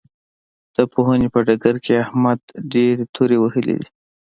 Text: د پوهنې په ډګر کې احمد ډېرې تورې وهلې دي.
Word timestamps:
د 0.75 0.77
پوهنې 0.93 1.27
په 1.33 1.39
ډګر 1.47 1.75
کې 1.83 1.93
احمد 2.03 2.39
ډېرې 2.73 3.05
تورې 3.15 3.37
وهلې 3.39 3.75
دي. 3.79 3.87